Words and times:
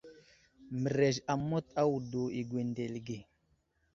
Mərez 0.85 1.19
amət 1.33 1.77
a 1.81 1.83
wudo 1.91 2.23
i 2.39 2.41
gwendele 2.53 3.03
age. 3.05 3.21